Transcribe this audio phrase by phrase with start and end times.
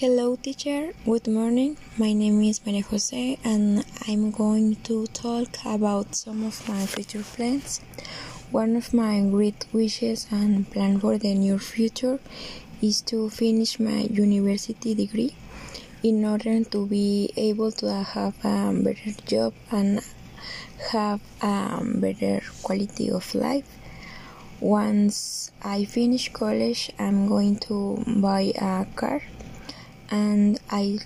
[0.00, 0.92] Hello, teacher.
[1.04, 1.76] Good morning.
[1.96, 7.22] My name is Maria Jose, and I'm going to talk about some of my future
[7.22, 7.78] plans.
[8.50, 12.18] One of my great wishes and plan for the near future
[12.82, 15.36] is to finish my university degree
[16.02, 20.00] in order to be able to have a better job and
[20.90, 23.78] have a better quality of life.
[24.58, 29.22] Once I finish college, I'm going to buy a car
[30.14, 31.00] and I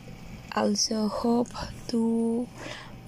[0.55, 1.49] also hope
[1.89, 2.47] to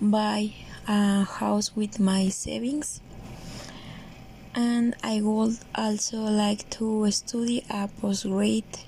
[0.01, 0.55] buy
[0.89, 3.03] a house with my savings.
[4.55, 8.87] And I would also like to study a postgraduate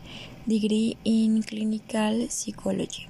[0.48, 3.08] degree in clinical psychology.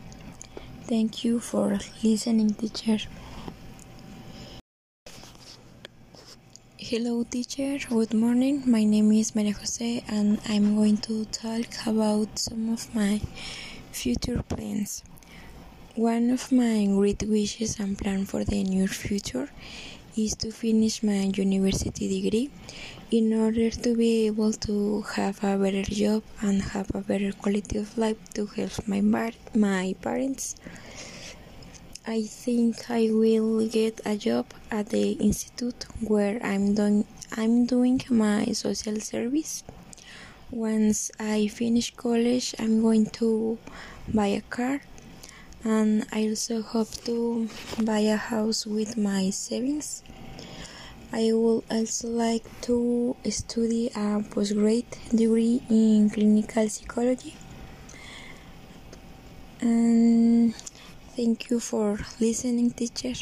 [0.89, 2.99] Thank you for listening, teacher.
[6.77, 7.79] Hello, teacher.
[7.89, 8.65] Good morning.
[8.67, 13.21] My name is Maria Jose, and I'm going to talk about some of my
[13.93, 15.05] future plans.
[15.95, 19.51] One of my great wishes and plan for the near future
[20.17, 22.51] is to finish my university degree
[23.11, 27.79] in order to be able to have a better job and have a better quality
[27.79, 29.01] of life to help my
[29.55, 30.57] my parents.
[32.07, 37.07] I think I will get a job at the institute where I'm doing
[37.37, 39.63] I'm doing my social service.
[40.53, 43.57] Once I finish college, I'm going to
[44.13, 44.83] buy a car
[45.65, 47.49] and I also hope to
[47.83, 50.03] buy a house with my savings.
[51.11, 54.85] I would also like to study a postgrad
[55.17, 57.35] degree in clinical psychology.
[59.63, 60.55] And
[61.17, 63.15] thank you for listening, teacher.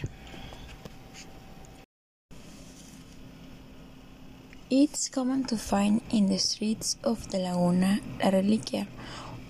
[4.73, 8.87] It's common to find in the streets of the Laguna La Reliquia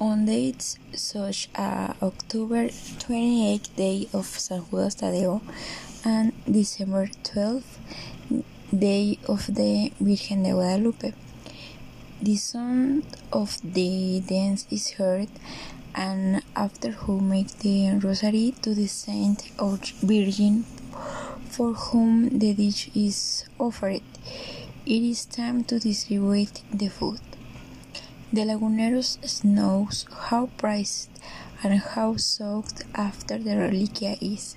[0.00, 5.42] on dates such as October 28th day of San Judas Tadeo
[6.06, 7.77] and December 12th
[8.72, 11.12] day of the Virgen de Guadalupe.
[12.22, 15.28] The sound of the dance is heard
[15.95, 20.64] and after who make the rosary to the Saint or Virgin
[21.50, 24.00] for whom the dish is offered.
[24.90, 27.20] It is time to distribute the food.
[28.33, 31.11] The Laguneros knows how prized
[31.62, 34.56] and how sought after the reliquia is.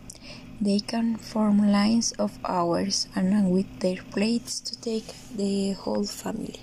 [0.60, 6.62] They can form lines of hours and with their plates to take the whole family.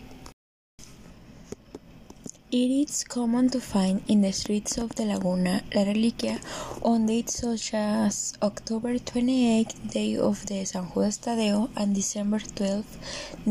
[2.53, 6.41] It is common to find in the streets of the Laguna La Reliquia
[6.83, 12.97] on dates such as October 28th, day of the San Judas Tadeo, and December 12th,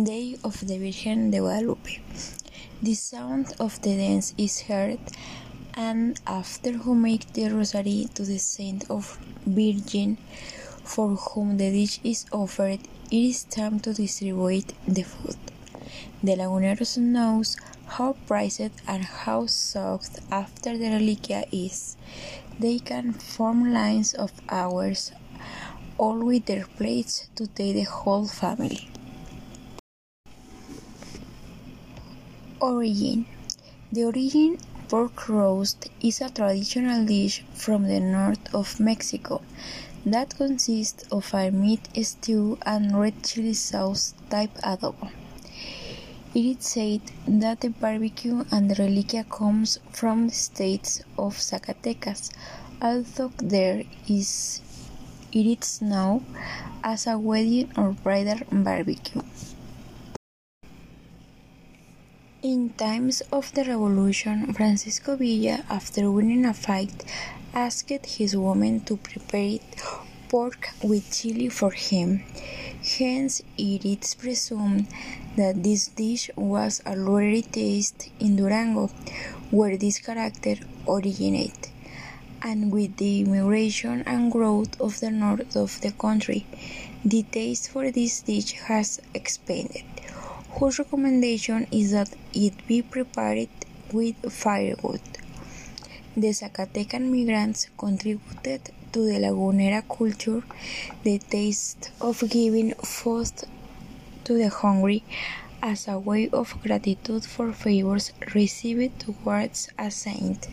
[0.04, 2.02] day of the Virgen de Guadalupe.
[2.82, 5.00] The sound of the dance is heard,
[5.76, 10.18] and after who make the rosary to the Saint of Virgin,
[10.84, 15.38] for whom the dish is offered, it is time to distribute the food.
[16.22, 17.56] The Laguneros knows
[17.88, 21.96] how prized and how sought after the reliquia is.
[22.59, 25.13] They can form lines of hours,
[25.97, 28.90] all with their plates to take the whole family.
[32.59, 33.25] Origin
[33.94, 34.57] The origin
[34.90, 39.41] pork roast is a traditional dish from the north of Mexico
[40.06, 45.09] that consists of a meat stew and red chili sauce type adobo.
[46.35, 52.29] It is said that the barbecue and the reliquia comes from the states of Zacatecas,
[52.79, 54.62] although there is
[55.31, 56.23] it is known
[56.84, 59.23] as a wedding or bridal barbecue.
[62.44, 67.06] In times of the revolution, Francisco Villa, after winning a fight,
[67.56, 69.57] asked his woman to prepare
[70.29, 72.23] pork with chili for him.
[72.97, 74.88] Hence, it is presumed
[75.35, 78.88] that this dish was already tasted in Durango,
[79.51, 80.56] where this character
[80.88, 81.69] originated.
[82.41, 86.45] And with the immigration and growth of the north of the country,
[87.06, 89.83] the taste for this dish has expanded
[90.59, 93.50] whose recommendation is that it be prepared
[93.94, 95.01] with firewood.
[96.18, 100.44] The Zacatecan migrants contributed to the Lagunera culture
[101.03, 103.31] the taste of giving food
[104.24, 105.03] to the hungry
[105.62, 110.47] as a way of gratitude for favors received towards a saint.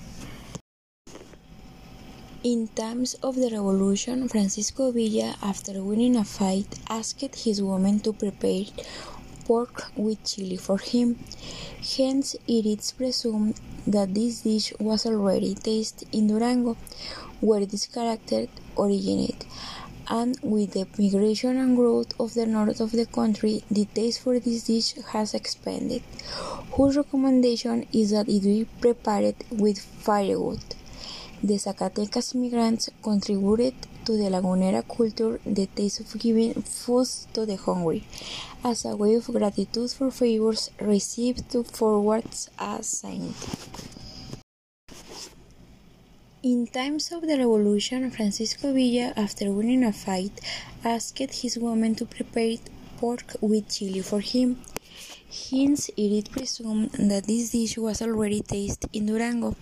[2.42, 8.12] In times of the revolution, Francisco Villa, after winning a fight, asked his woman to
[8.12, 8.66] prepare
[9.46, 11.18] pork with chili for him.
[11.96, 16.76] Hence, it is presumed that this dish was already tasted in Durango,
[17.40, 18.46] where this character
[18.76, 19.46] originated
[20.08, 24.38] and with the migration and growth of the north of the country, the taste for
[24.38, 26.02] this dish has expanded,
[26.72, 30.62] whose recommendation is that it be prepared with firewood.
[31.42, 33.74] The Zacatecas migrants contributed
[34.06, 38.06] to the Lagunera culture the taste of giving food to the hungry,
[38.64, 43.34] as a way of gratitude for favors received to forwards a saint.
[46.42, 50.40] In times of the revolution, Francisco Villa, after winning a fight,
[50.84, 52.58] asked his woman to prepare
[52.98, 54.62] pork with chili for him.
[55.28, 59.56] Hence, it is presumed that this dish was already tasted in Durango,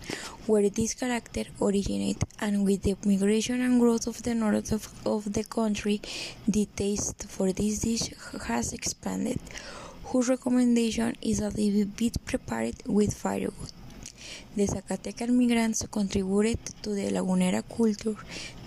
[0.47, 5.33] where this character originated, and with the migration and growth of the north of, of
[5.33, 6.03] the country,
[6.47, 8.11] the taste for this dish
[8.47, 9.41] has expanded,
[10.05, 13.73] whose recommendation is that it be prepared with firewood.
[14.57, 18.17] The Zacatecan migrants contributed to the Lagunera culture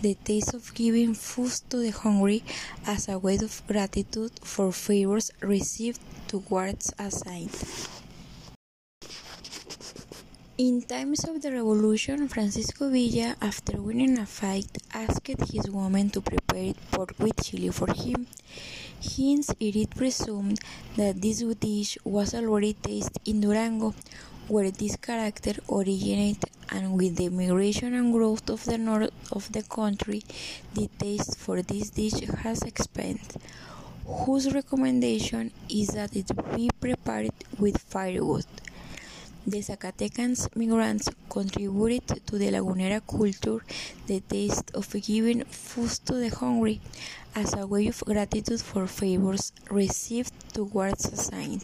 [0.02, 2.44] the taste of giving food to the hungry
[2.86, 7.56] as a way of gratitude for favors received towards a saint.
[10.58, 16.22] In times of the revolution, Francisco Villa, after winning a fight, asked his woman to
[16.22, 18.28] prepare pork with chili for him.
[19.00, 20.60] Hence, it is presumed
[20.96, 23.94] that this dish was already tasted in Durango,
[24.48, 29.64] where this character originated and with the migration and growth of the north of the
[29.64, 30.24] country,
[30.74, 33.36] the taste for this dish has expanded,
[34.08, 38.46] whose recommendation is that it be prepared with firewood.
[39.46, 43.64] The Zacatecans migrants contributed to the Lagunera culture
[44.08, 46.80] the taste of giving food to the hungry
[47.36, 51.64] as a way of gratitude for favors received towards a saint.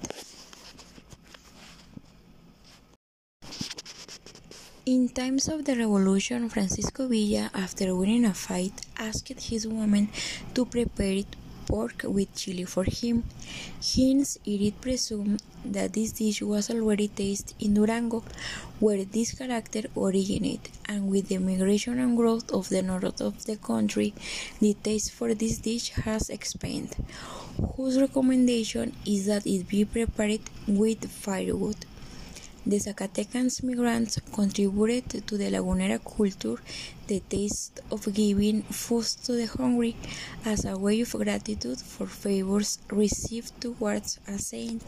[4.86, 10.10] In times of the revolution, Francisco Villa, after winning a fight, asked his woman
[10.54, 11.24] to prepare
[11.74, 13.24] pork with chili for him.
[13.96, 18.24] Hence, it is presumed that this dish was already tasted in Durango,
[18.80, 23.56] where this character originated, and with the migration and growth of the north of the
[23.56, 24.14] country,
[24.60, 26.96] the taste for this dish has expanded,
[27.76, 31.86] whose recommendation is that it be prepared with firewood.
[32.66, 36.62] The Zacatecans migrants contributed to the Lagunera culture
[37.08, 39.98] the taste of giving food to the hungry
[40.46, 44.82] as a way of gratitude for favors received towards a saint.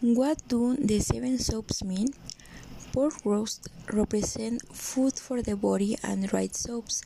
[0.00, 2.08] What do the seven soaps mean?
[2.92, 7.02] Pork roast represent food for the body and dried soaps,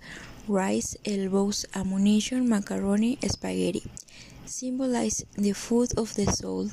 [0.48, 3.90] rice, elbows, ammunition, macaroni, spaghetti
[4.50, 6.68] symbolize the food of the soul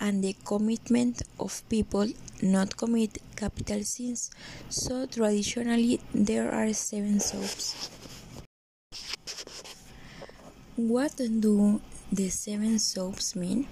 [0.00, 2.06] and the commitment of people
[2.42, 4.30] not commit capital sins.
[4.68, 7.90] So traditionally there are seven soaps.
[10.76, 11.80] What do
[12.12, 13.66] the seven soaps mean?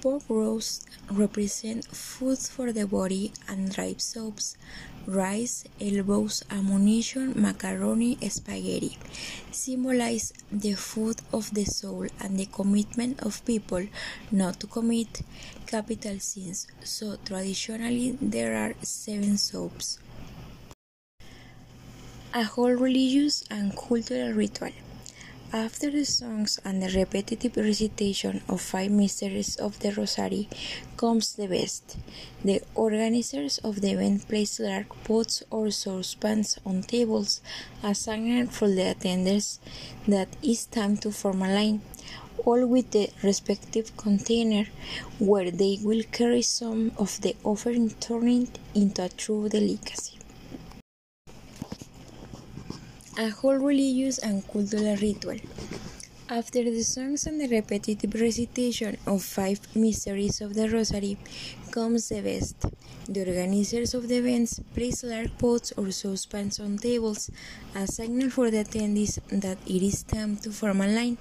[0.00, 4.56] Pork roast represent food for the body and dried soaps
[5.06, 8.98] rice, elbows, ammunition, macaroni, spaghetti
[9.56, 13.86] symbolize the food of the soul and the commitment of people
[14.30, 15.22] not to commit
[15.66, 16.66] capital sins.
[16.84, 19.98] So traditionally there are seven soaps.
[22.34, 24.72] A whole religious and cultural ritual.
[25.52, 30.48] After the songs and the repetitive recitation of five mysteries of the Rosary
[30.96, 31.96] comes the best.
[32.44, 37.40] The organizers of the event place large pots or saucepans on tables,
[37.82, 39.60] a signal for the attenders
[40.08, 41.80] that it's time to form a line,
[42.44, 44.66] all with the respective container
[45.20, 50.15] where they will carry some of the offering turning into a true delicacy.
[53.18, 55.38] A whole religious and cultural ritual.
[56.28, 61.16] After the songs and the repetitive recitation of five mysteries of the Rosary
[61.70, 62.56] comes the best.
[63.08, 67.30] The organizers of the events place large pots or saucepans on tables,
[67.74, 71.16] a signal for the attendees that it is time to form a line,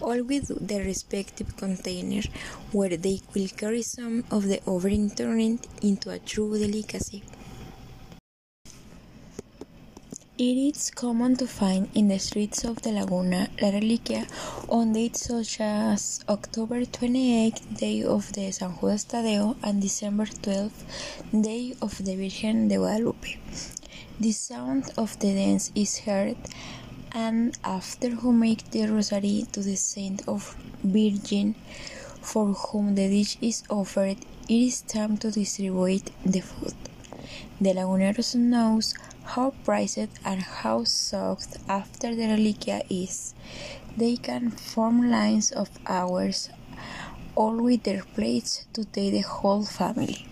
[0.00, 2.22] all with their respective container,
[2.72, 7.22] where they will carry some of the offering turned into a true delicacy.
[10.40, 14.24] It is common to find in the streets of the Laguna La Reliquia
[14.68, 20.72] on dates such as October 28, Day of the San Judas Tadeo, and December 12,
[21.40, 23.36] Day of the Virgen de Guadalupe.
[24.20, 26.36] The sound of the dance is heard
[27.10, 31.56] and after who make the rosary to the saint of Virgin
[32.22, 34.18] for whom the dish is offered,
[34.48, 36.74] it is time to distribute the food.
[37.60, 38.94] The Laguneros knows
[39.34, 43.34] how prized and how sought after the reliquia is.
[43.96, 46.48] They can form lines of hours,
[47.34, 50.26] all with their plates to take the whole family.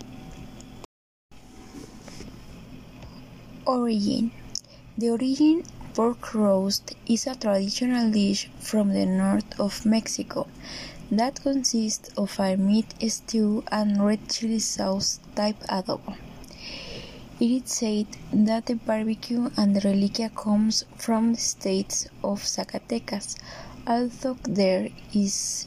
[3.67, 4.31] Origin
[4.97, 10.47] The origin pork roast is a traditional dish from the north of Mexico
[11.11, 16.17] that consists of a meat stew and red chili sauce type adobo.
[17.39, 23.37] It is said that the barbecue and the reliquia comes from the states of Zacatecas,
[23.87, 25.67] although there is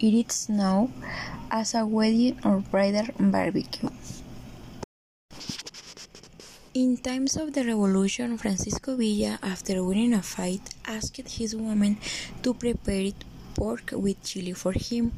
[0.00, 0.92] it is known
[1.52, 3.90] as a wedding or bridal barbecue.
[6.74, 11.98] In times of the revolution, Francisco Villa, after winning a fight, asked his woman
[12.42, 13.12] to prepare
[13.58, 15.12] pork with chili for him.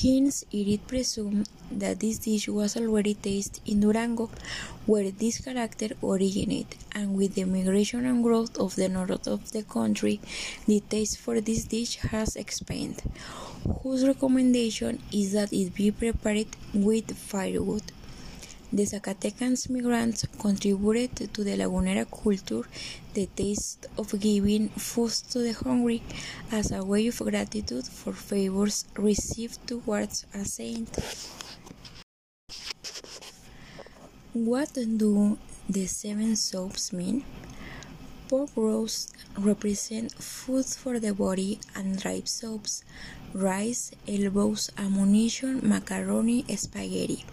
[0.00, 4.30] Hence, it is presumed that this dish was already tasted in Durango,
[4.86, 9.62] where this character originated, and with the migration and growth of the north of the
[9.62, 10.20] country,
[10.66, 13.02] the taste for this dish has expanded,
[13.82, 17.85] whose recommendation is that it be prepared with firewood.
[18.72, 22.68] The Zacatecans migrants contributed to the Lagunera culture
[23.14, 26.02] the taste of giving food to the hungry
[26.50, 30.90] as a way of gratitude for favors received towards a saint.
[34.32, 37.24] What do the seven soaps mean?
[38.28, 42.82] Pork roast represent food for the body and dried soaps,
[43.32, 47.24] rice, elbows, ammunition, macaroni, spaghetti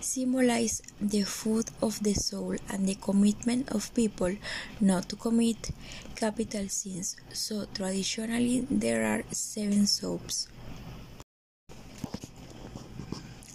[0.00, 4.34] symbolize the food of the soul and the commitment of people
[4.80, 5.70] not to commit
[6.16, 7.16] capital sins.
[7.32, 10.48] So traditionally there are seven soaps.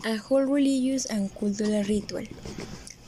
[0.05, 2.25] A whole religious and cultural ritual.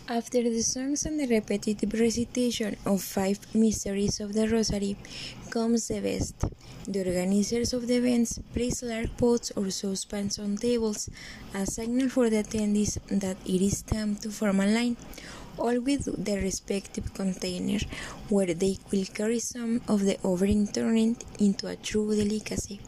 [0.07, 4.97] After the songs and the repetitive recitation of five mysteries of the Rosary
[5.49, 6.35] comes the best.
[6.87, 11.09] The organizers of the events place large pots or saucepans on tables,
[11.55, 14.95] a signal for the attendees that it is time to form a line,
[15.57, 17.79] all with their respective container,
[18.29, 22.79] where they will carry some of the offering turned into a true delicacy.